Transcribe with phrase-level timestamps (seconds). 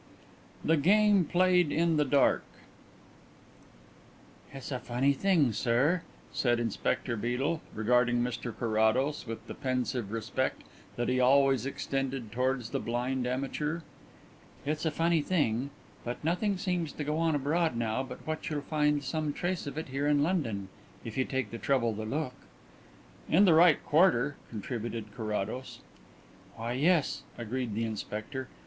[0.65, 2.43] THE GAME PLAYED IN THE DARK
[4.51, 6.01] "It's a funny thing, sir,"
[6.33, 10.63] said Inspector Beedel, regarding Mr Carrados with the pensive respect
[10.95, 13.81] that he always extended towards the blind amateur,
[14.65, 15.69] "it's a funny thing,
[16.03, 19.77] but nothing seems to go on abroad now but what you'll find some trace of
[19.77, 20.69] it here in London
[21.05, 22.33] if you take the trouble to look."
[23.29, 25.81] "In the right quarter," contributed Carrados.
[26.55, 28.47] "Why, yes," agreed the inspector.